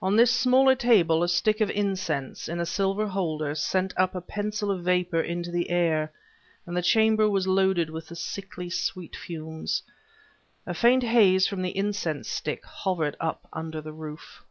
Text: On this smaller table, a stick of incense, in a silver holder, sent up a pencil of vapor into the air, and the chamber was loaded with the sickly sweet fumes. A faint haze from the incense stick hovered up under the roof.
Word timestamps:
On 0.00 0.14
this 0.14 0.30
smaller 0.30 0.76
table, 0.76 1.24
a 1.24 1.28
stick 1.28 1.60
of 1.60 1.70
incense, 1.70 2.48
in 2.48 2.60
a 2.60 2.64
silver 2.64 3.08
holder, 3.08 3.56
sent 3.56 3.92
up 3.96 4.14
a 4.14 4.20
pencil 4.20 4.70
of 4.70 4.84
vapor 4.84 5.20
into 5.20 5.50
the 5.50 5.70
air, 5.70 6.12
and 6.66 6.76
the 6.76 6.82
chamber 6.82 7.28
was 7.28 7.48
loaded 7.48 7.90
with 7.90 8.06
the 8.06 8.14
sickly 8.14 8.70
sweet 8.70 9.16
fumes. 9.16 9.82
A 10.66 10.72
faint 10.72 11.02
haze 11.02 11.48
from 11.48 11.62
the 11.62 11.76
incense 11.76 12.28
stick 12.28 12.64
hovered 12.64 13.16
up 13.18 13.48
under 13.52 13.80
the 13.80 13.90
roof. 13.92 14.44